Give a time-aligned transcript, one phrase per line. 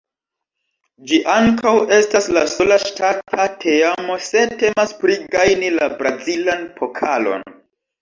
[1.11, 7.51] Ĝi ankaŭ estas la sola ŝtata teamo se temas pri gajni la Brazilan Pokalon.